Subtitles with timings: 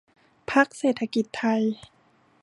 [0.51, 1.61] พรรคเศรษฐกิจไทย